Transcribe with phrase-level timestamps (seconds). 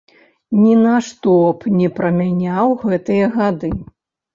[0.61, 3.77] Ні на што б не прамяняў гэтыя гады.